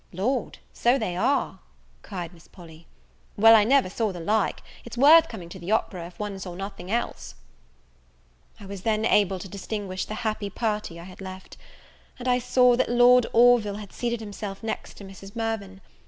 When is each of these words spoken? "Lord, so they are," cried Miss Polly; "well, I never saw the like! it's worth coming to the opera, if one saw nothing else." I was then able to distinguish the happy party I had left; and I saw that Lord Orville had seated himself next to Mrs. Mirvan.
"Lord, 0.13 0.57
so 0.73 0.97
they 0.97 1.15
are," 1.15 1.59
cried 2.01 2.33
Miss 2.33 2.47
Polly; 2.47 2.87
"well, 3.37 3.53
I 3.55 3.63
never 3.63 3.87
saw 3.87 4.11
the 4.11 4.19
like! 4.19 4.63
it's 4.83 4.97
worth 4.97 5.29
coming 5.29 5.47
to 5.49 5.59
the 5.59 5.71
opera, 5.71 6.07
if 6.07 6.17
one 6.17 6.39
saw 6.39 6.55
nothing 6.55 6.89
else." 6.89 7.35
I 8.59 8.65
was 8.65 8.81
then 8.81 9.05
able 9.05 9.37
to 9.37 9.47
distinguish 9.47 10.05
the 10.05 10.15
happy 10.25 10.49
party 10.49 10.99
I 10.99 11.03
had 11.03 11.21
left; 11.21 11.55
and 12.17 12.27
I 12.27 12.39
saw 12.39 12.75
that 12.77 12.89
Lord 12.89 13.27
Orville 13.31 13.75
had 13.75 13.93
seated 13.93 14.21
himself 14.21 14.63
next 14.63 14.95
to 14.95 15.03
Mrs. 15.03 15.35
Mirvan. 15.35 15.81